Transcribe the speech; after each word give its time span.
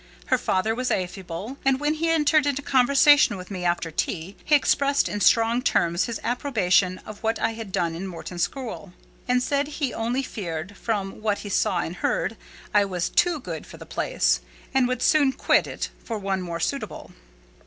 Her 0.33 0.37
father 0.39 0.73
was 0.73 0.89
affable; 0.89 1.59
and 1.63 1.79
when 1.79 1.93
he 1.93 2.09
entered 2.09 2.47
into 2.47 2.63
conversation 2.63 3.37
with 3.37 3.51
me 3.51 3.63
after 3.63 3.91
tea, 3.91 4.35
he 4.43 4.55
expressed 4.55 5.07
in 5.07 5.21
strong 5.21 5.61
terms 5.61 6.05
his 6.05 6.19
approbation 6.23 6.97
of 7.05 7.21
what 7.21 7.37
I 7.37 7.51
had 7.51 7.71
done 7.71 7.93
in 7.93 8.07
Morton 8.07 8.39
school, 8.39 8.93
and 9.27 9.43
said 9.43 9.67
he 9.67 9.93
only 9.93 10.23
feared, 10.23 10.75
from 10.75 11.21
what 11.21 11.37
he 11.45 11.49
saw 11.49 11.81
and 11.81 11.97
heard, 11.97 12.35
I 12.73 12.83
was 12.83 13.09
too 13.09 13.39
good 13.39 13.67
for 13.67 13.77
the 13.77 13.85
place, 13.85 14.39
and 14.73 14.87
would 14.87 15.03
soon 15.03 15.33
quit 15.33 15.67
it 15.67 15.91
for 16.03 16.17
one 16.17 16.41
more 16.41 16.59
suitable. 16.59 17.11